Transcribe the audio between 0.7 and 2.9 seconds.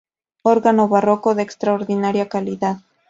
barroco de extraordinaria calidad.